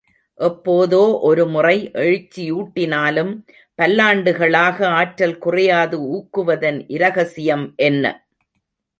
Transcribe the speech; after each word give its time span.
எப்போதோ 0.39 1.01
ஒரு 1.21 1.43
முறை 1.47 1.73
எழுச்சியூட்டினாலும் 1.95 3.29
பல்லாண்டுகளாக 3.79 4.87
ஆற்றல் 4.93 5.37
குறையாது 5.37 5.99
ஊக்குவதன் 6.11 6.79
இரகசியம் 6.87 7.65
என்ன? 7.89 8.03